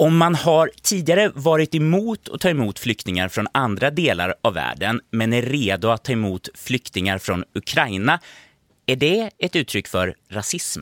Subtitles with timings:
[0.00, 5.00] Om man har tidigare varit emot att ta emot flyktingar från andra delar av världen
[5.10, 8.20] men är redo att ta emot flyktingar från Ukraina,
[8.86, 10.80] är det ett uttryck för rasism?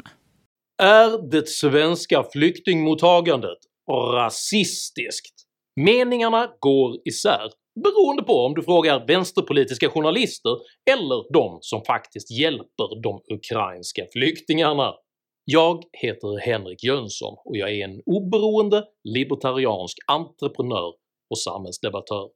[0.82, 3.58] Är det svenska flyktingmottagandet
[4.14, 5.35] rasistiskt?
[5.80, 7.50] Meningarna går isär
[7.85, 10.56] beroende på om du frågar vänsterpolitiska journalister
[10.90, 14.92] eller de som faktiskt hjälper de ukrainska flyktingarna.
[15.51, 20.95] Jag heter Henrik Jönsson och jag är en oberoende libertariansk entreprenör
[21.30, 22.30] och samhällsdebattör.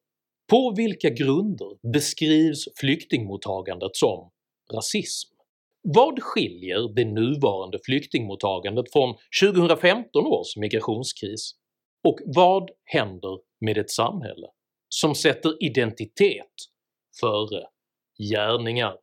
[0.50, 4.30] På vilka grunder beskrivs flyktingmottagandet som
[4.74, 5.34] rasism?
[5.82, 11.52] Vad skiljer det nuvarande flyktingmottagandet från 2015 års migrationskris?
[12.04, 14.46] Och vad händer med ett samhälle
[14.88, 16.54] som sätter identitet
[17.20, 17.66] före
[18.30, 18.96] gärningar?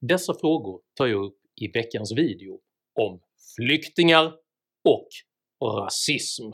[0.00, 2.60] Dessa frågor tar jag upp i veckans video
[3.00, 3.20] om
[3.56, 4.32] flyktingar
[4.88, 5.08] och
[5.64, 6.44] rasism.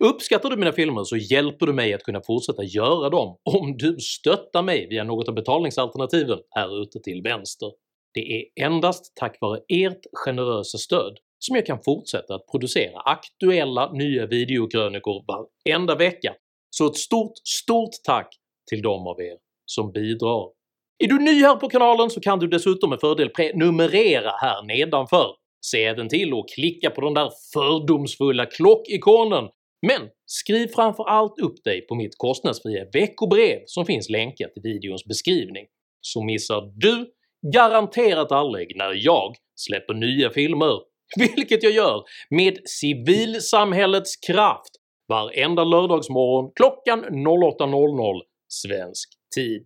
[0.00, 3.96] Uppskattar du mina filmer så hjälper du mig att kunna fortsätta göra dem om du
[4.00, 7.72] stöttar mig via något av betalningsalternativen här ute till vänster.
[8.14, 13.92] Det är endast tack vare ert generösa stöd som jag kan fortsätta att producera aktuella
[13.92, 16.34] nya videokrönikor varenda vecka,
[16.70, 18.28] så ett stort STORT tack
[18.70, 20.50] till de av er som bidrar.
[20.98, 25.34] Är du ny här på kanalen så kan du dessutom med fördel prenumerera här nedanför.
[25.70, 29.48] Se även till att klicka på den där fördomsfulla klockikonen,
[29.86, 35.04] men skriv framför allt upp dig på mitt kostnadsfria veckobrev som finns länkat i videons
[35.04, 35.66] beskrivning,
[36.00, 37.10] så missar du
[37.52, 40.80] garanterat aldrig när jag släpper nya filmer,
[41.16, 44.70] vilket jag gör med civilsamhällets kraft
[45.08, 49.64] varenda lördagsmorgon klockan 08.00 svensk tid.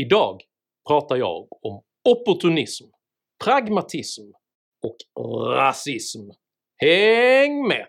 [0.00, 0.40] Idag
[0.88, 2.84] pratar jag om opportunism,
[3.44, 4.22] pragmatism
[4.82, 4.96] och
[5.54, 6.20] rasism.
[6.76, 7.86] Häng med!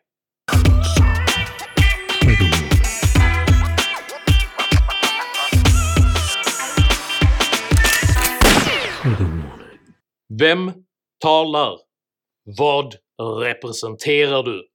[10.39, 10.71] Vem
[11.19, 11.79] talar?
[12.57, 12.95] Vad
[13.41, 14.67] representerar du?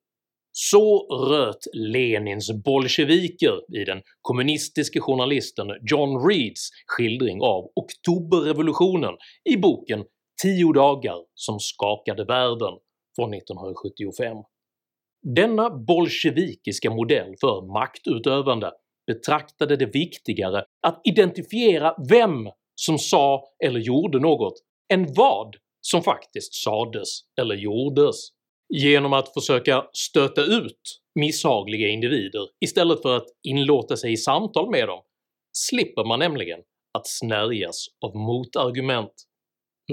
[0.53, 10.05] Så röt Lenins bolsjeviker i den kommunistiske journalisten John Reeds skildring av oktoberrevolutionen i boken
[10.45, 12.79] “10 dagar som skakade världen”
[13.17, 14.37] från 1975.
[15.23, 18.73] Denna bolsjevikiska modell för maktutövande
[19.07, 24.55] betraktade det viktigare att identifiera vem som sa eller gjorde något
[24.93, 27.09] än vad som faktiskt sades
[27.41, 28.17] eller gjordes
[28.69, 34.89] genom att försöka stöta ut misshagliga individer istället för att inlåta sig i samtal med
[34.89, 35.03] dem
[35.53, 36.61] slipper man nämligen
[36.99, 39.13] att snärjas av motargument.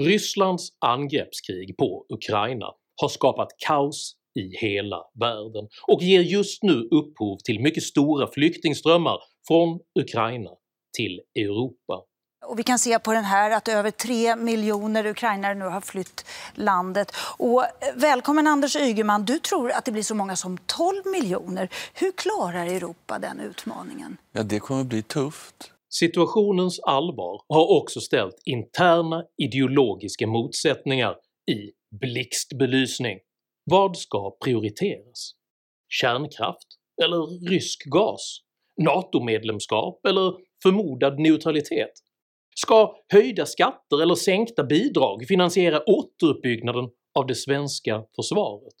[0.00, 2.66] Rysslands angreppskrig på Ukraina
[3.00, 9.18] har skapat kaos i hela världen och ger just nu upphov till mycket stora flyktingströmmar
[9.48, 10.50] från Ukraina
[10.96, 12.02] till Europa.
[12.46, 16.26] Och vi kan se på den här att över 3 miljoner ukrainare nu har flytt
[16.54, 17.12] landet.
[17.38, 17.64] Och
[17.94, 21.68] välkommen Anders Ygeman, du tror att det blir så många som 12 miljoner.
[21.94, 24.16] Hur klarar Europa den utmaningen?
[24.32, 25.71] Ja, det kommer bli tufft.
[25.94, 31.16] Situationens allvar har också ställt interna ideologiska motsättningar
[31.50, 33.18] i blixtbelysning.
[33.64, 35.32] Vad ska prioriteras?
[35.88, 36.66] Kärnkraft
[37.02, 38.38] eller rysk gas?
[38.82, 40.32] NATO-medlemskap eller
[40.62, 41.92] förmodad neutralitet?
[42.54, 46.84] Ska höjda skatter eller sänkta bidrag finansiera återuppbyggnaden
[47.18, 48.74] av det svenska försvaret?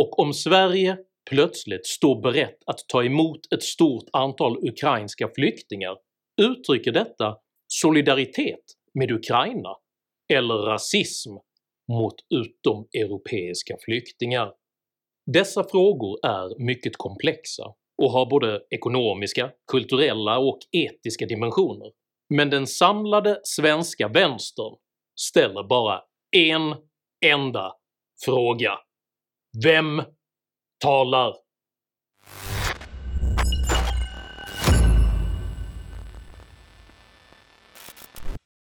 [0.00, 0.98] Och om Sverige
[1.30, 5.96] plötsligt står berett att ta emot ett stort antal ukrainska flyktingar,
[6.42, 7.36] uttrycker detta
[7.68, 8.64] solidaritet
[8.94, 9.76] med Ukraina
[10.32, 11.30] eller rasism
[11.92, 14.52] mot utomeuropeiska flyktingar?
[15.32, 17.64] Dessa frågor är mycket komplexa
[18.02, 21.92] och har både ekonomiska, kulturella och etiska dimensioner
[22.28, 24.76] men den samlade svenska vänstern
[25.20, 26.02] ställer bara
[26.36, 26.74] en
[27.24, 27.72] enda
[28.24, 28.78] fråga.
[29.64, 30.02] Vem
[30.78, 31.34] talar?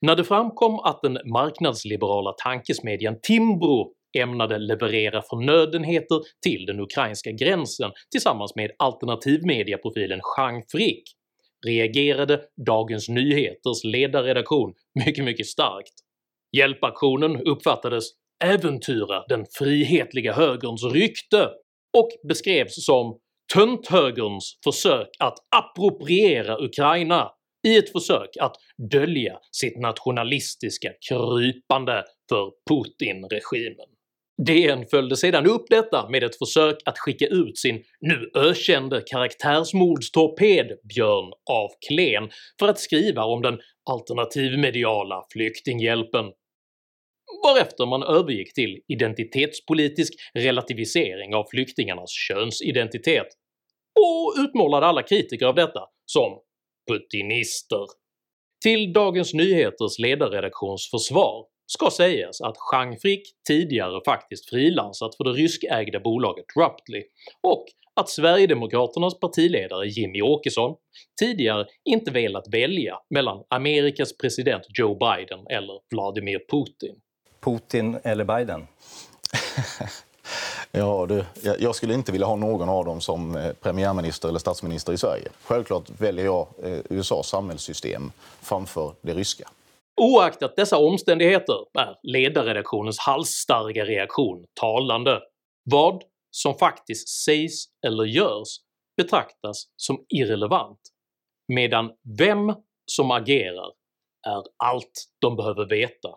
[0.06, 7.90] När det framkom att den marknadsliberala tankesmedjan Timbro ämnade leverera förnödenheter till den ukrainska gränsen
[8.10, 11.02] tillsammans med alternativmediaprofilen Jean Frick
[11.66, 15.92] reagerade Dagens Nyheters ledarredaktion mycket, mycket starkt.
[16.56, 18.04] Hjälpaktionen uppfattades
[18.44, 21.50] äventyra den frihetliga högerns rykte
[21.98, 23.18] och beskrevs som
[23.54, 27.30] “tönthögerns försök att appropriera Ukraina”
[27.68, 28.56] i ett försök att
[28.90, 33.88] dölja sitt nationalistiska krypande för Putin-regimen.
[34.46, 40.78] DN följde sedan upp detta med ett försök att skicka ut sin nu ökände karaktärsmordstorped
[40.94, 43.60] Björn af Kleen för att skriva om den
[43.90, 46.24] alternativmediala flyktinghjälpen,
[47.44, 53.26] varefter man övergick till identitetspolitisk relativisering av flyktingarnas könsidentitet
[54.00, 56.40] och utmålade alla kritiker av detta som
[56.90, 57.86] “putinister”.
[58.62, 65.30] Till Dagens Nyheters ledarredaktions försvar ska sägas att Chang Frick tidigare faktiskt frilansat för det
[65.30, 67.02] ryskägda bolaget Ruptly
[67.40, 67.64] och
[67.94, 70.76] att Sverigedemokraternas partiledare Jimmy Åkesson
[71.20, 76.94] tidigare inte velat välja mellan Amerikas president Joe Biden eller Vladimir Putin.
[77.40, 78.66] Putin eller Biden?
[80.74, 81.24] Ja, du,
[81.58, 85.28] jag skulle inte vilja ha någon av dem som eh, premiärminister eller statsminister i Sverige.
[85.44, 89.48] Självklart väljer jag eh, USAs samhällssystem framför det ryska.
[90.00, 95.20] Oaktat dessa omständigheter är ledarredaktionens halsstarriga reaktion talande.
[95.70, 98.48] Vad som faktiskt sägs eller görs
[98.96, 100.80] betraktas som irrelevant,
[101.48, 102.54] medan vem
[102.86, 103.72] som agerar
[104.26, 106.08] är allt de behöver veta.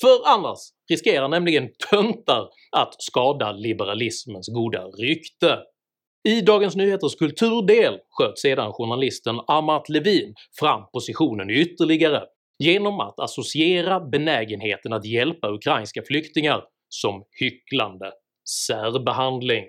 [0.00, 0.58] För annars
[0.90, 5.58] riskerar nämligen töntar att skada liberalismens goda rykte.
[6.28, 12.22] I Dagens Nyheters kulturdel sköt sedan journalisten Amat Levin fram positionen ytterligare
[12.58, 18.12] genom att associera benägenheten att hjälpa ukrainska flyktingar som hycklande
[18.66, 19.64] särbehandling.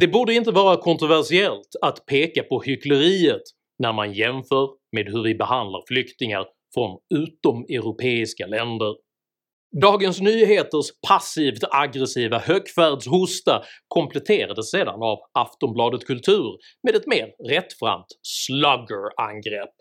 [0.00, 3.42] Det borde inte vara kontroversiellt att peka på hyckleriet
[3.78, 8.94] när man jämför med hur vi behandlar flyktingar från utomeuropeiska länder.
[9.80, 19.74] Dagens Nyheters passivt aggressiva högfärdshosta kompletterades sedan av Aftonbladet Kultur med ett mer rättframt slugger-angrepp.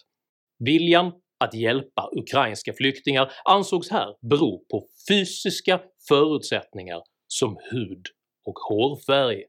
[0.60, 8.06] Viljan att hjälpa ukrainska flyktingar ansågs här bero på fysiska förutsättningar som hud
[8.46, 9.44] och hårfärg.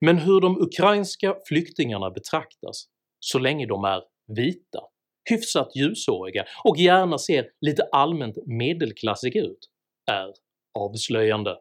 [0.00, 2.86] Men hur de ukrainska flyktingarna betraktas
[3.20, 4.02] så länge de är
[4.36, 4.80] vita,
[5.30, 9.68] hyfsat ljushåriga och gärna ser lite allmänt medelklassiga ut
[10.10, 10.32] är
[10.78, 11.58] avslöjande.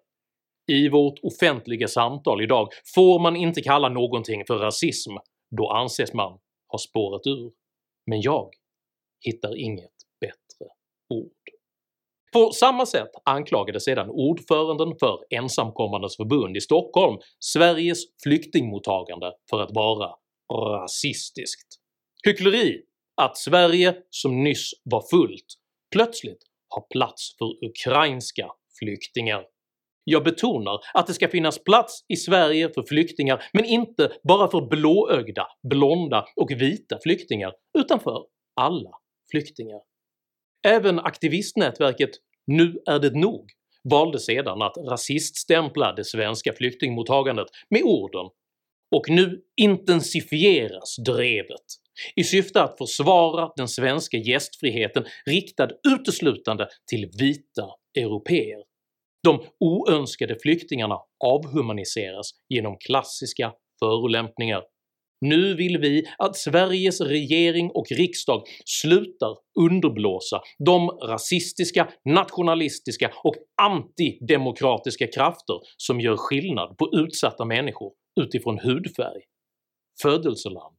[0.68, 5.12] I vårt offentliga samtal idag får man inte kalla någonting för rasism,
[5.58, 7.52] då anses man ha spårat ur.
[8.06, 8.50] Men jag
[9.26, 10.68] hittar inget bättre
[11.10, 11.32] ord.
[12.34, 19.72] På samma sätt anklagade sedan ordföranden för Ensamkommandes förbund i Stockholm Sveriges flyktingmottagande för att
[19.72, 20.16] vara
[20.54, 21.68] rasistiskt.
[22.26, 22.82] Hyckleri
[23.22, 25.46] att Sverige, som nyss var fullt,
[25.92, 28.48] plötsligt har plats för ukrainska
[28.80, 29.44] flyktingar.
[30.04, 34.62] Jag betonar att det ska finnas plats i Sverige för flyktingar, men inte bara för
[34.62, 38.26] blåögda, blonda och vita flyktingar, utan för
[38.56, 38.92] alla
[39.32, 39.80] flyktingar.
[40.68, 42.10] Även aktivistnätverket
[42.48, 43.50] “Nu är det nog”
[43.84, 48.30] valde sedan att rasiststämpla det svenska flyktingmottagandet med orden
[48.96, 51.66] “och nu intensifieras drevet”
[52.16, 58.64] i syfte att försvara den svenska gästfriheten riktad uteslutande till vita europeer.
[59.24, 64.64] De oönskade flyktingarna avhumaniseras genom klassiska förolämpningar.
[65.26, 75.08] Nu vill vi att Sveriges regering och riksdag slutar underblåsa de rasistiska, nationalistiska och antidemokratiska
[75.08, 77.92] krafter som gör skillnad på utsatta människor
[78.22, 79.22] utifrån hudfärg,
[80.02, 80.76] födelseland,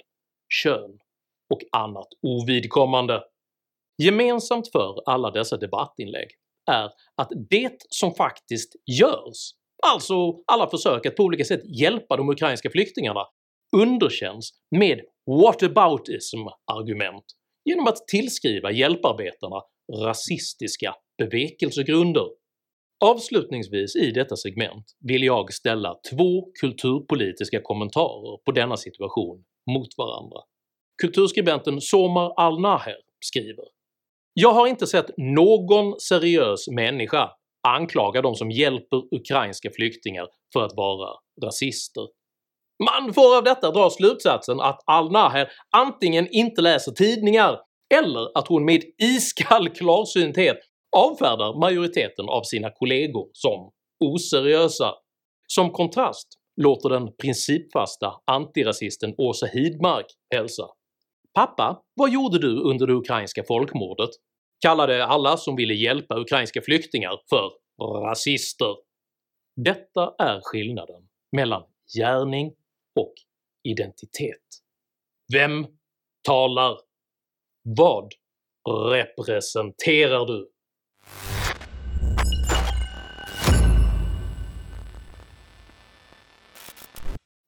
[0.62, 0.98] kön
[1.54, 3.22] och annat ovidkommande.
[4.02, 6.28] Gemensamt för alla dessa debattinlägg
[6.70, 9.50] är att det som faktiskt görs,
[9.86, 10.14] alltså
[10.46, 13.26] alla försök att på olika sätt hjälpa de ukrainska flyktingarna,
[13.76, 17.24] underkänns med “whataboutism”-argument
[17.64, 19.62] genom att tillskriva hjälparbetarna
[19.92, 22.26] rasistiska bevekelsegrunder.
[23.04, 30.40] Avslutningsvis i detta segment vill jag ställa två kulturpolitiska kommentarer på denna situation mot varandra.
[31.02, 33.64] Kulturskribenten Somar Al-Naher skriver
[34.34, 37.30] “Jag har inte sett någon seriös människa
[37.68, 41.10] anklaga de som hjälper ukrainska flyktingar för att vara
[41.44, 42.06] rasister
[42.84, 47.60] man får av detta dra slutsatsen att Al-Naher antingen inte läser tidningar
[47.94, 50.56] eller att hon med iskall klarsynthet
[50.96, 53.70] avfärdar majoriteten av sina kollegor som
[54.04, 54.94] oseriösa.
[55.46, 56.28] Som kontrast
[56.60, 60.66] låter den principfasta antirasisten Åsa Hidmark hälsa
[61.34, 64.10] “Pappa, vad gjorde du under det ukrainska folkmordet?”
[64.60, 67.50] kallade alla som ville hjälpa ukrainska flyktingar för
[68.08, 68.76] rasister.
[69.56, 71.62] Detta är skillnaden mellan
[71.98, 72.52] gärning
[73.00, 73.14] och
[73.68, 74.46] identitet.
[75.32, 75.66] Vem
[76.22, 76.78] talar?
[77.62, 78.12] Vad
[78.90, 80.51] representerar du?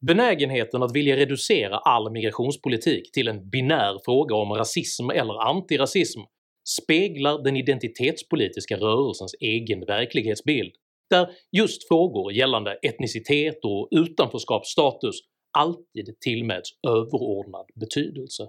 [0.06, 6.20] Benägenheten att vilja reducera all migrationspolitik till en binär fråga om rasism eller antirasism
[6.68, 10.72] speglar den identitetspolitiska rörelsens egen verklighetsbild,
[11.10, 15.16] där just frågor gällande etnicitet och utanförskapsstatus
[15.58, 18.48] alltid tillmäts överordnad betydelse.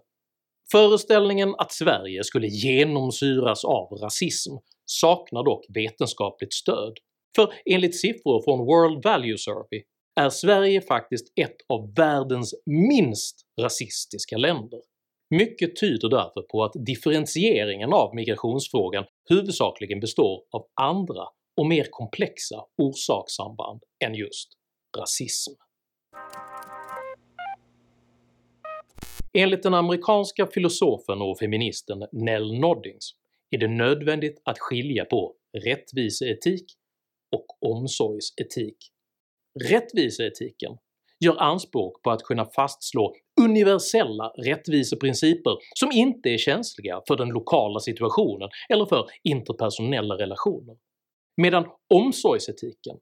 [0.72, 4.54] Föreställningen att Sverige skulle genomsyras av rasism
[4.86, 6.94] saknar dock vetenskapligt stöd,
[7.36, 9.84] för enligt siffror från World Value Survey
[10.16, 14.82] är Sverige faktiskt ett av världens minst rasistiska länder.
[15.30, 21.24] Mycket tyder därför på att differentieringen av migrationsfrågan huvudsakligen består av andra
[21.58, 24.50] och mer komplexa orsakssamband än just
[24.98, 25.52] rasism.
[29.34, 33.12] Enligt den amerikanska filosofen och feministen Nell Noddings
[33.52, 36.66] är det nödvändigt att skilja på rättviseetik
[37.32, 38.78] och omsorgsetik.
[39.64, 40.78] Rättviseetiken
[41.20, 47.80] gör anspråk på att kunna fastslå universella rättviseprinciper som inte är känsliga för den lokala
[47.80, 50.78] situationen eller för interpersonella relationer,
[51.42, 52.98] medan omsorgsetiken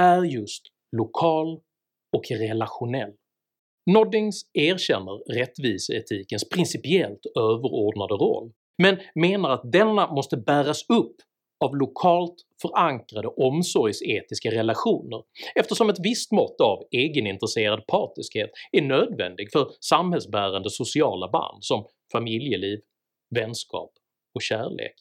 [0.00, 0.62] är just
[0.96, 1.60] lokal
[2.16, 3.12] och relationell.
[3.90, 11.16] Noddings erkänner rättviseetikens principiellt överordnade roll, men menar att denna måste bäras upp
[11.64, 15.22] av lokalt förankrade omsorgsetiska relationer
[15.54, 22.78] eftersom ett visst mått av egenintresserad partiskhet är nödvändig för samhällsbärande sociala band som familjeliv,
[23.34, 23.92] vänskap
[24.34, 24.94] och kärlek.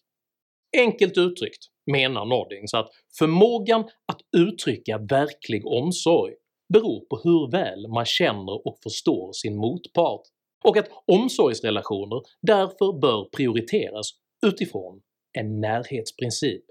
[0.77, 6.33] Enkelt uttryckt menar Noddings att förmågan att uttrycka verklig omsorg
[6.73, 10.21] beror på hur väl man känner och förstår sin motpart,
[10.65, 14.11] och att omsorgsrelationer därför bör prioriteras
[14.45, 15.01] utifrån
[15.35, 16.63] en närhetsprincip.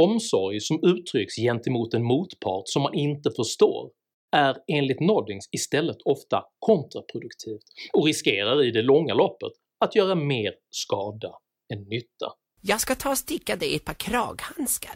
[0.00, 3.90] Omsorg som uttrycks gentemot en motpart som man inte förstår
[4.36, 10.54] är enligt Noddings istället ofta kontraproduktivt och riskerar i det långa loppet att göra mer
[10.70, 11.32] skada
[11.72, 12.32] än nytta.
[12.60, 14.94] Jag ska ta och sticka dig ett par kraghandskar.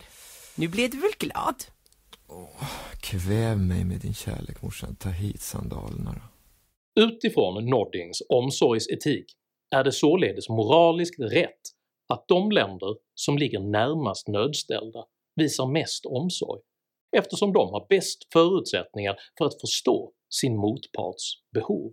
[0.57, 1.55] Nu blev du väl glad?
[2.29, 2.65] Oh,
[3.01, 6.23] kväv mig med din kärlek morsan, ta hit sandalerna då.
[7.03, 9.25] Utifrån Noddings omsorgsetik
[9.75, 11.61] är det således moraliskt rätt
[12.13, 15.05] att de länder som ligger närmast nödställda
[15.37, 16.61] visar mest omsorg
[17.17, 21.93] eftersom de har bäst förutsättningar för att förstå sin motparts behov.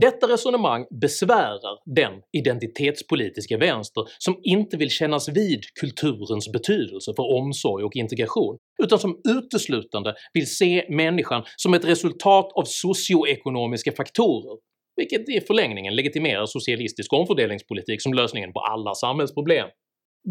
[0.00, 7.84] Detta resonemang besvärar den identitetspolitiska vänster som inte vill kännas vid kulturens betydelse för omsorg
[7.84, 14.58] och integration, utan som uteslutande vill se människan som ett resultat av socioekonomiska faktorer,
[14.96, 19.68] vilket i förlängningen legitimerar socialistisk omfördelningspolitik som lösningen på alla samhällsproblem.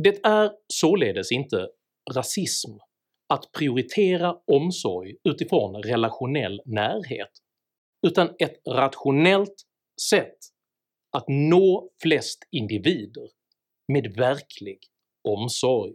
[0.03, 1.67] Det är således inte
[2.15, 2.71] rasism
[3.33, 7.31] att prioritera omsorg utifrån relationell närhet
[8.07, 9.55] utan ett rationellt
[10.09, 10.37] sätt
[11.17, 13.29] att nå flest individer
[13.87, 14.79] med verklig
[15.27, 15.93] omsorg.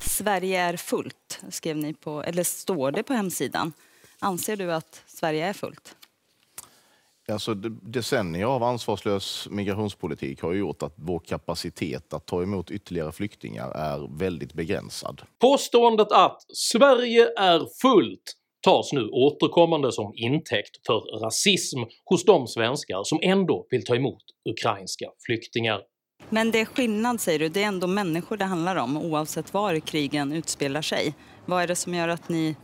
[0.00, 3.72] Sverige är fullt, skrev ni på, eller står det på hemsidan.
[4.24, 5.96] Anser du att Sverige är fullt?
[7.28, 13.70] Alltså, decennier av ansvarslös migrationspolitik har gjort att vår kapacitet att ta emot ytterligare flyktingar
[13.70, 15.22] är väldigt begränsad.
[15.40, 23.04] Påståendet att “Sverige är fullt” tas nu återkommande som intäkt för rasism hos de svenskar
[23.04, 25.80] som ändå vill ta emot ukrainska flyktingar.
[26.28, 29.80] Men det är skillnad säger du, det är ändå människor det handlar om oavsett var
[29.80, 31.14] krigen utspelar sig.
[31.46, 32.56] Vad är det som gör att ni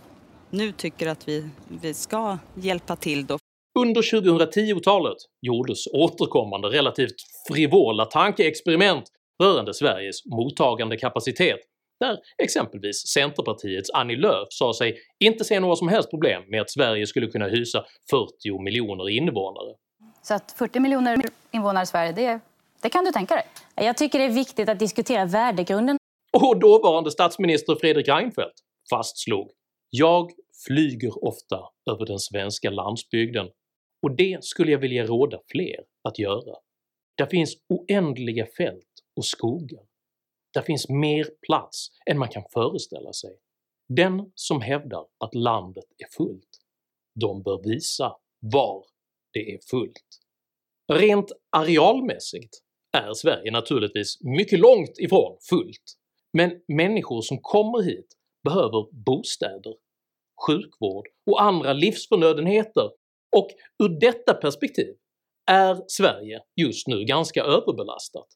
[0.51, 3.39] nu tycker att vi, vi ska hjälpa till då?
[3.79, 7.15] Under 2010-talet gjordes återkommande relativt
[7.49, 9.05] frivola tankeexperiment
[9.43, 11.59] rörande Sveriges mottagandekapacitet
[12.01, 16.71] där exempelvis Centerpartiets Annie Lööf sa sig inte se några som helst problem med att
[16.71, 19.75] Sverige skulle kunna hysa 40 miljoner invånare.
[20.23, 21.17] Så att 40 miljoner
[21.51, 22.41] invånare i Sverige, det,
[22.83, 23.45] det kan du tänka dig?
[23.75, 25.97] Jag tycker det är viktigt att diskutera värdegrunden.
[26.33, 28.55] Och dåvarande statsminister Fredrik Reinfeldt
[28.91, 29.51] fastslog
[29.91, 30.31] “Jag
[30.67, 33.51] flyger ofta över den svenska landsbygden
[34.03, 36.57] och det skulle jag vilja råda fler att göra.
[37.17, 39.91] Där finns oändliga fält och skogar
[40.55, 43.39] där finns mer plats än man kan föreställa sig.
[43.89, 46.61] Den som hävdar att landet är fullt,
[47.21, 48.85] de bör visa var
[49.33, 50.21] det är fullt.
[50.93, 52.59] Rent arealmässigt
[52.93, 55.97] är Sverige naturligtvis mycket långt ifrån fullt,
[56.33, 59.75] men människor som kommer hit behöver bostäder,
[60.47, 62.91] sjukvård och andra livsförnödenheter
[63.37, 63.49] och
[63.83, 64.95] ur detta perspektiv
[65.51, 68.27] är Sverige just nu ganska överbelastat.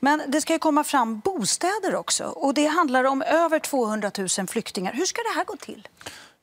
[0.00, 4.28] Men det ska ju komma fram bostäder också och det handlar om över 200 000
[4.28, 4.92] flyktingar.
[4.92, 5.88] Hur ska det här gå till?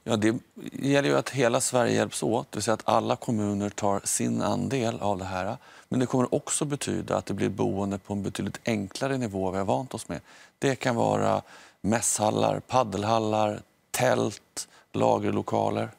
[0.03, 0.35] Ja, det
[0.71, 4.41] gäller ju att hela Sverige hjälps åt, det vill säga att alla kommuner tar sin
[4.41, 5.57] andel av det här.
[5.89, 9.51] Men det kommer också betyda att det blir boende på en betydligt enklare nivå än
[9.51, 10.19] vi har vant oss med.
[10.59, 11.41] Det kan vara
[11.89, 15.89] mässhallar, paddelhallar, tält, lagerlokaler.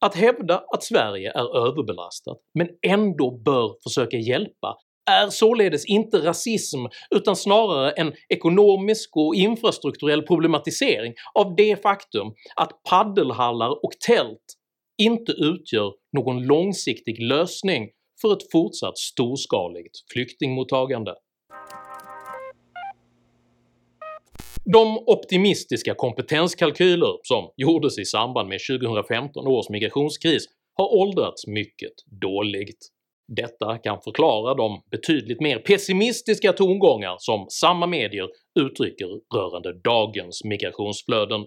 [0.00, 4.76] Att hävda att Sverige är överbelastat, men ändå bör försöka hjälpa,
[5.10, 6.78] är således inte rasism
[7.10, 12.26] utan snarare en ekonomisk och infrastrukturell problematisering av det faktum
[12.56, 14.44] att paddelhallar och tält
[14.98, 17.88] inte utgör någon långsiktig lösning
[18.20, 21.14] för ett fortsatt storskaligt flyktingmottagande.
[24.72, 30.44] De optimistiska kompetenskalkyler som gjordes i samband med 2015 års migrationskris
[30.74, 32.88] har åldrats mycket dåligt.
[33.36, 38.28] Detta kan förklara de betydligt mer pessimistiska tongångar som samma medier
[38.60, 41.46] uttrycker rörande dagens migrationsflöden.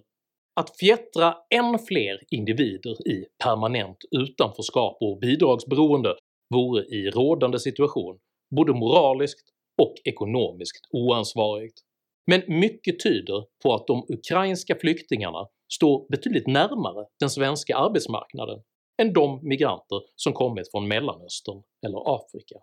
[0.55, 6.15] Att fjättra än fler individer i permanent utanförskap och bidragsberoende
[6.53, 8.19] vore i rådande situation
[8.55, 9.49] både moraliskt
[9.81, 11.81] och ekonomiskt oansvarigt.
[12.25, 18.59] Men mycket tyder på att de ukrainska flyktingarna står betydligt närmare den svenska arbetsmarknaden
[19.01, 22.55] än de migranter som kommit från Mellanöstern eller Afrika.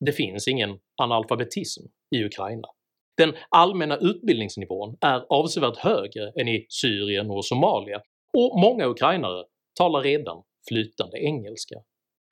[0.00, 1.82] Det finns ingen analfabetism
[2.16, 2.68] i Ukraina.
[3.16, 8.00] Den allmänna utbildningsnivån är avsevärt högre än i Syrien och Somalia,
[8.38, 9.44] och många ukrainare
[9.78, 11.76] talar redan flytande engelska.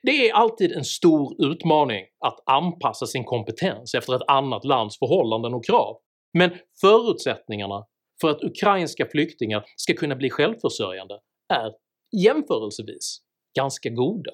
[0.02, 5.54] Det är alltid en stor utmaning att anpassa sin kompetens efter ett annat lands förhållanden
[5.54, 5.96] och krav,
[6.38, 7.87] men förutsättningarna
[8.20, 11.14] för att ukrainska flyktingar ska kunna bli självförsörjande
[11.52, 11.72] är
[12.25, 13.18] jämförelsevis
[13.56, 14.32] ganska goda.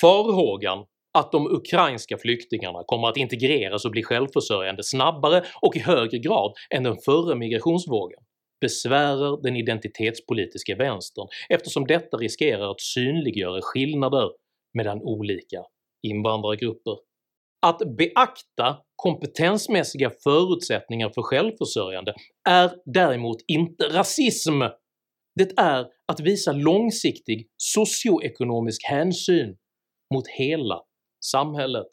[0.00, 0.86] Farhågan
[1.18, 6.52] att de ukrainska flyktingarna kommer att integreras och bli självförsörjande snabbare och i högre grad
[6.70, 8.18] än den förra migrationsvågen
[8.60, 14.30] besvärar den identitetspolitiska vänstern eftersom detta riskerar att synliggöra skillnader
[14.74, 15.62] mellan olika
[16.02, 16.96] invandrargrupper.
[17.60, 22.14] Att beakta kompetensmässiga förutsättningar för självförsörjande
[22.48, 24.60] är däremot inte rasism,
[25.34, 29.56] det är att visa långsiktig socioekonomisk hänsyn
[30.14, 30.82] mot hela
[31.24, 31.86] samhället.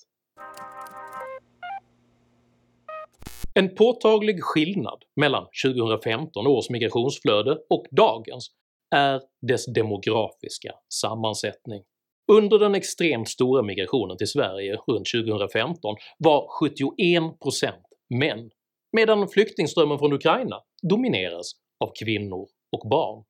[3.56, 8.52] En påtaglig skillnad mellan 2015 års migrationsflöde och dagens
[8.96, 11.84] är dess demografiska sammansättning.
[12.32, 17.72] Under den extremt stora migrationen till Sverige runt 2015 var 71%
[18.20, 18.50] män,
[18.98, 21.52] medan flyktingströmmen från Ukraina domineras
[21.86, 23.24] av kvinnor och barn.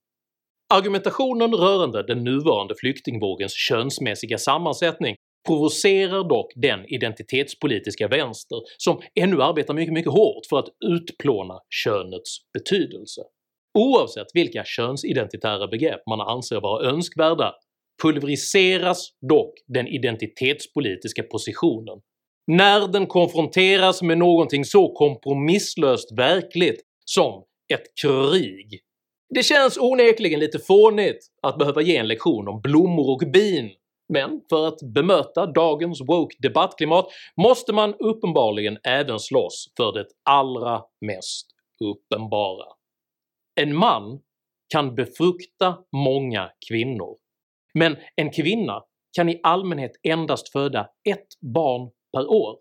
[0.73, 5.15] Argumentationen rörande den nuvarande flyktingvågens könsmässiga sammansättning
[5.47, 12.37] provocerar dock den identitetspolitiska vänster som ännu arbetar mycket, mycket hårt för att utplåna könets
[12.53, 13.21] betydelse.
[13.79, 17.53] Oavsett vilka könsidentitära begrepp man anser vara önskvärda
[18.01, 22.01] pulveriseras dock den identitetspolitiska positionen
[22.47, 28.81] när den konfronteras med någonting så kompromisslöst verkligt som ett krig.
[29.35, 33.71] Det känns onekligen lite fånigt att behöva ge en lektion om blommor och bin,
[34.13, 37.07] men för att bemöta dagens woke debattklimat
[37.41, 41.47] måste man uppenbarligen även slåss för det allra mest
[41.83, 42.65] uppenbara.
[43.61, 44.19] En man
[44.73, 47.17] kan befrukta många kvinnor,
[47.73, 48.83] men en kvinna
[49.15, 52.57] kan i allmänhet endast föda ett barn per år.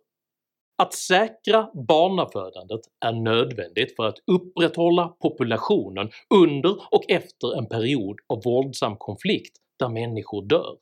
[0.82, 8.42] Att säkra barnafödandet är nödvändigt för att upprätthålla populationen under och efter en period av
[8.44, 10.76] våldsam konflikt där människor dör.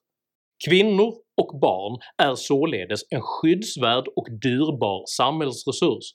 [0.68, 6.14] Kvinnor och barn är således en skyddsvärd och dyrbar samhällsresurs,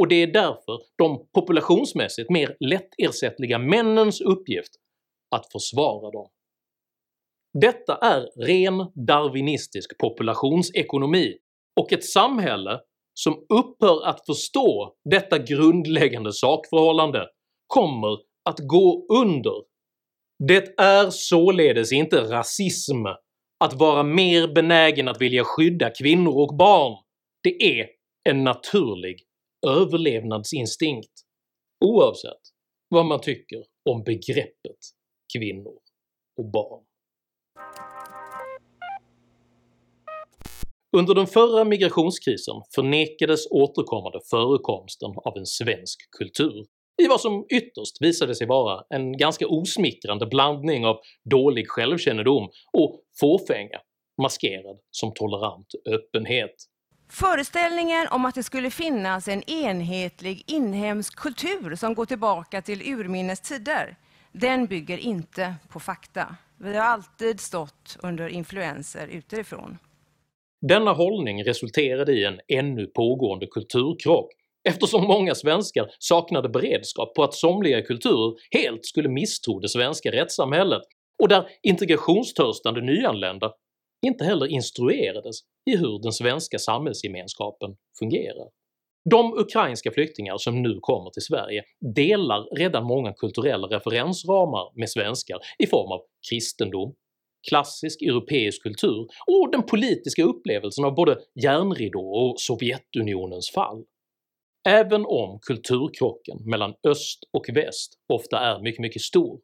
[0.00, 4.72] och det är därför de populationsmässigt mer lättersättliga männens uppgift
[5.36, 6.28] att försvara dem.
[7.60, 11.36] Detta är ren darwinistisk populationsekonomi
[11.80, 12.80] och ett samhälle
[13.14, 17.28] som upphör att förstå detta grundläggande sakförhållande
[17.66, 19.62] kommer att gå under.
[20.48, 23.06] Det är således inte rasism
[23.64, 27.04] att vara mer benägen att vilja skydda kvinnor och barn,
[27.42, 27.86] det är
[28.28, 29.22] en naturlig
[29.66, 31.12] överlevnadsinstinkt
[31.84, 32.40] oavsett
[32.88, 34.78] vad man tycker om begreppet
[35.36, 35.78] kvinnor
[36.38, 36.84] och barn.
[40.96, 46.64] Under den förra migrationskrisen förnekades återkommande förekomsten av en svensk kultur
[47.02, 50.96] i vad som ytterst visade sig vara en ganska osmickrande blandning av
[51.30, 53.78] dålig självkännedom och fåfänga
[54.22, 56.54] maskerad som tolerant öppenhet.
[57.10, 63.40] Föreställningen om att det skulle finnas en enhetlig inhemsk kultur som går tillbaka till urminnes
[63.40, 63.96] tider,
[64.32, 66.36] den bygger inte på fakta.
[66.58, 69.78] Vi har alltid stått under influenser utifrån.
[70.68, 74.32] Denna hållning resulterade i en ännu pågående kulturkrock
[74.68, 80.82] eftersom många svenskar saknade beredskap på att somliga kulturer helt skulle misstro det svenska rättssamhället
[81.22, 83.52] och där integrationstörstande nyanlända
[84.06, 85.36] inte heller instruerades
[85.70, 88.48] i hur den svenska samhällsgemenskapen fungerar.
[89.10, 91.62] De ukrainska flyktingar som nu kommer till Sverige
[91.94, 96.00] delar redan många kulturella referensramar med svenskar i form av
[96.30, 96.94] kristendom,
[97.48, 103.84] klassisk europeisk kultur och den politiska upplevelsen av både järnridå och Sovjetunionens fall.
[104.68, 109.40] Även om kulturkrocken mellan öst och väst ofta är mycket, mycket stor,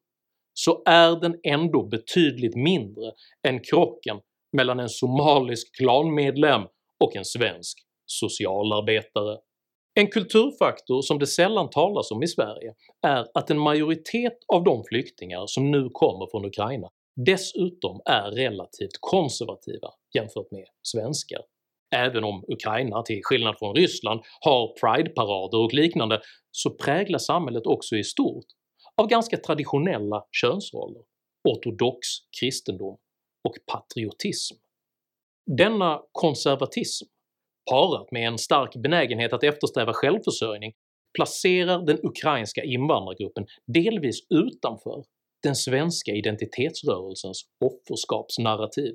[0.54, 3.12] så är den ändå betydligt mindre
[3.48, 4.16] än krocken
[4.56, 6.62] mellan en somalisk klanmedlem
[7.04, 9.38] och en svensk socialarbetare.
[9.94, 12.74] En kulturfaktor som det sällan talas om i Sverige
[13.06, 16.88] är att en majoritet av de flyktingar som nu kommer från Ukraina
[17.26, 21.40] dessutom är relativt konservativa jämfört med svenskar.
[21.94, 27.96] Även om Ukraina, till skillnad från Ryssland, har prideparader och liknande så präglas samhället också
[27.96, 28.44] i stort
[28.96, 31.02] av ganska traditionella könsroller,
[31.48, 31.98] ortodox
[32.40, 32.98] kristendom
[33.48, 34.56] och patriotism.
[35.56, 37.06] Denna konservatism,
[37.70, 40.72] parat med en stark benägenhet att eftersträva självförsörjning,
[41.16, 45.04] placerar den ukrainska invandrargruppen delvis utanför
[45.42, 48.94] den svenska identitetsrörelsens offerskapsnarrativ.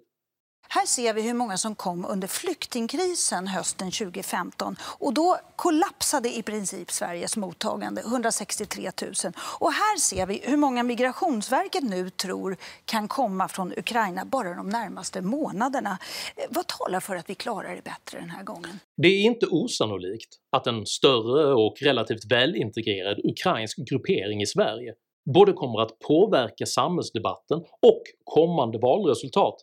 [0.70, 6.44] Här ser vi hur många som kom under flyktingkrisen hösten 2015 och då kollapsade i
[6.44, 9.14] princip Sveriges mottagande, 163 000.
[9.60, 14.70] Och här ser vi hur många Migrationsverket nu tror kan komma från Ukraina bara de
[14.70, 15.98] närmaste månaderna.
[16.50, 18.80] Vad talar för att vi klarar det bättre den här gången?
[18.98, 24.94] Det är inte osannolikt att en större och relativt välintegrerad ukrainsk gruppering i Sverige
[25.34, 29.56] både kommer att påverka samhällsdebatten och kommande valresultat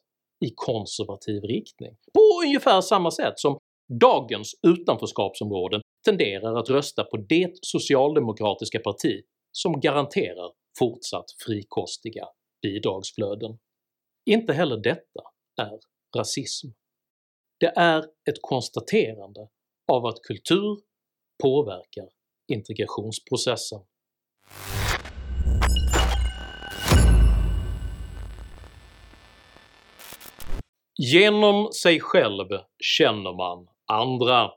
[0.44, 3.58] i konservativ riktning, på ungefär samma sätt som
[4.00, 9.22] dagens utanförskapsområden tenderar att rösta på det socialdemokratiska parti
[9.52, 12.24] som garanterar fortsatt frikostiga
[12.62, 13.58] bidragsflöden.
[14.30, 15.22] Inte heller detta
[15.60, 15.78] är
[16.16, 16.68] rasism.
[17.60, 19.48] Det är ett konstaterande
[19.92, 20.80] av att kultur
[21.42, 22.08] påverkar
[22.52, 23.80] integrationsprocessen.
[30.98, 32.48] Genom sig själv
[32.98, 34.50] känner man andra.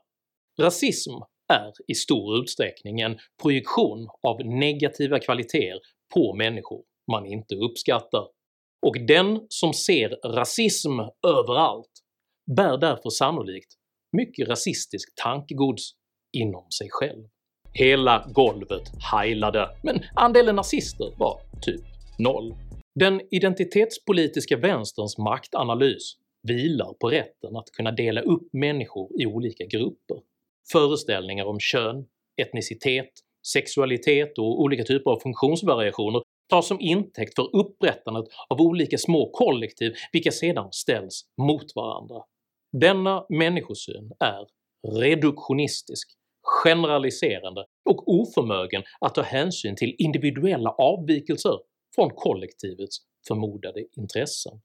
[0.60, 1.12] Rasism
[1.52, 5.80] är i stor utsträckning en projektion av negativa kvaliteter
[6.14, 8.26] på människor man inte uppskattar,
[8.86, 11.92] och den som ser rasism överallt
[12.56, 13.74] bär därför sannolikt
[14.16, 15.92] mycket rasistiskt tankegods
[16.36, 17.24] inom sig själv.
[17.72, 21.84] Hela golvet heilade, men andelen nazister var typ
[22.18, 22.54] noll.
[22.94, 30.20] Den identitetspolitiska vänsterns maktanalys vilar på rätten att kunna dela upp människor i olika grupper.
[30.72, 32.06] Föreställningar om kön,
[32.42, 33.10] etnicitet,
[33.46, 39.92] sexualitet och olika typer av funktionsvariationer tas som intäkt för upprättandet av olika små kollektiv
[40.12, 42.22] vilka sedan ställs mot varandra.
[42.72, 44.46] Denna människosyn är
[45.00, 46.08] reduktionistisk,
[46.64, 51.58] generaliserande och oförmögen att ta hänsyn till individuella avvikelser
[51.94, 52.96] från kollektivets
[53.28, 54.60] förmodade intressen.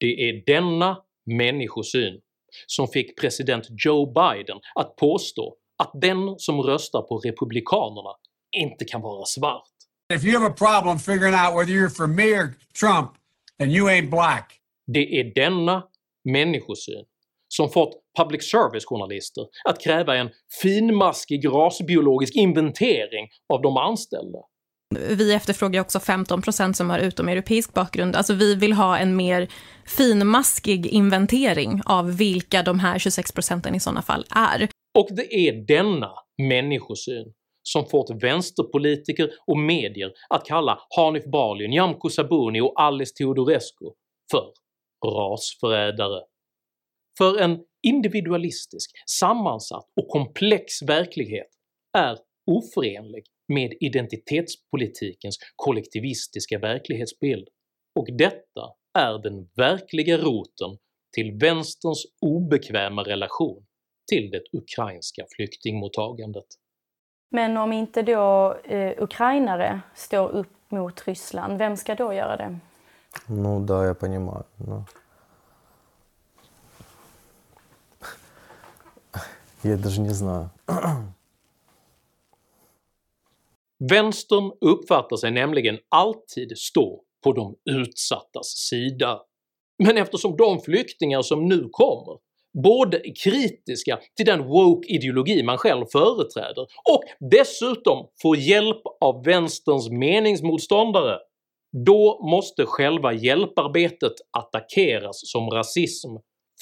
[0.00, 1.02] Det är denna
[1.36, 2.20] människosyn
[2.66, 8.10] som fick president Joe Biden att påstå att den som röstar på republikanerna
[8.56, 9.68] inte kan vara svart.
[10.14, 13.10] If you have a problem figuring out whether you're for me or Trump,
[13.58, 14.60] then you ain't black.
[14.86, 15.82] Det är denna
[16.24, 17.04] människosyn
[17.48, 20.30] som fått public service-journalister att kräva en
[20.62, 24.38] finmaskig rasbiologisk inventering av de anställda.
[24.94, 28.16] Vi efterfrågar också 15 procent som har utomeuropeisk bakgrund.
[28.16, 29.48] Alltså vi vill ha en mer
[29.86, 34.68] finmaskig inventering av vilka de här 26 procenten i sådana fall är.
[34.98, 36.10] Och det är denna
[36.48, 43.86] människosyn som fått vänsterpolitiker och medier att kalla Hanif Bali, Nyamko Sabuni och Alice Teodorescu
[44.30, 44.52] för
[45.06, 46.22] rasförrädare.
[47.18, 51.48] För en individualistisk, sammansatt och komplex verklighet
[51.98, 57.47] är oförenlig med identitetspolitikens kollektivistiska verklighetsbild,
[57.95, 60.77] och detta är den verkliga roten
[61.13, 63.65] till vänsterns obekväma relation
[64.07, 66.45] till det ukrainska flyktingmottagandet.
[67.31, 72.59] Men om inte då eh, ukrainare står upp mot Ryssland, vem ska då göra det?
[73.27, 74.43] Ну да, я понимаю.
[74.57, 74.85] Но...
[79.63, 80.49] Я даже не знаю.
[83.90, 89.20] Vänstern uppfattar sig nämligen alltid stå på de utsattas sida.
[89.84, 92.18] Men eftersom de flyktingar som nu kommer
[92.62, 99.90] både är kritiska till den woke-ideologi man själv företräder och dessutom får hjälp av vänsterns
[99.90, 101.18] meningsmotståndare,
[101.86, 106.10] då måste själva hjälparbetet attackeras som rasism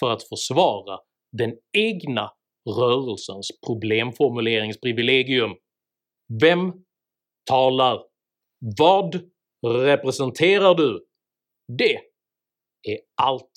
[0.00, 0.98] för att försvara
[1.32, 2.30] den egna
[2.78, 5.50] rörelsens problemformuleringsprivilegium.
[6.40, 6.72] Vem
[7.50, 8.02] talar?
[8.78, 9.20] Vad
[9.66, 11.06] representerar du?
[11.78, 11.94] Det
[12.92, 13.52] är allt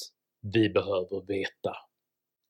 [0.54, 1.74] vi behöver veta.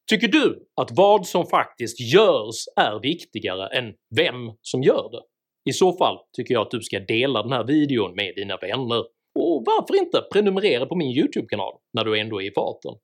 [0.09, 5.21] Tycker du att vad som faktiskt görs är viktigare än vem som gör det?
[5.69, 8.99] I så fall tycker jag att du ska dela den här videon med dina vänner,
[9.39, 12.95] och varför inte prenumerera på min YouTube-kanal när du ändå är i farten?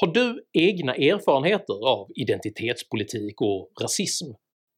[0.00, 4.26] Har du egna erfarenheter av identitetspolitik och rasism?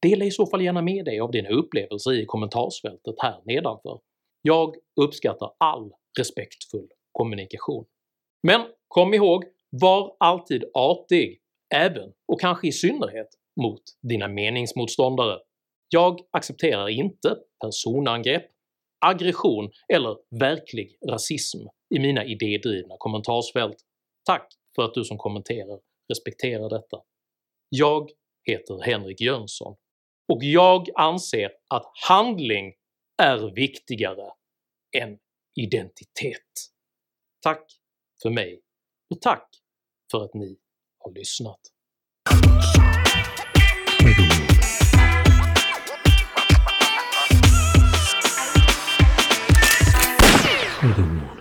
[0.01, 3.99] Dela i så fall gärna med dig av dina upplevelser i kommentarsfältet här nedanför.
[4.41, 7.85] Jag uppskattar all respektfull kommunikation.
[8.43, 11.41] Men kom ihåg, var alltid artig,
[11.75, 13.27] även och kanske i synnerhet
[13.61, 15.39] mot dina meningsmotståndare.
[15.89, 18.45] Jag accepterar inte personangrepp,
[19.05, 21.59] aggression eller verklig rasism
[21.95, 23.77] i mina idédrivna kommentarsfält.
[24.25, 26.97] Tack för att du som kommenterar respekterar detta.
[27.69, 28.09] Jag
[28.43, 29.75] heter Henrik Jönsson,
[30.31, 32.73] och jag anser att handling
[33.21, 34.31] är viktigare
[34.97, 35.17] än
[35.55, 36.51] identitet.
[37.41, 37.65] Tack
[38.23, 38.61] för mig,
[39.09, 39.49] och tack
[40.11, 40.57] för att ni
[40.99, 41.59] har lyssnat.
[50.83, 51.40] Mm.